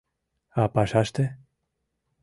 —А 0.61 0.63
пашаште? 0.73 1.25